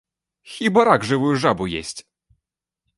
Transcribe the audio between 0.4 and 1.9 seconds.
Хіба рак жывую жабу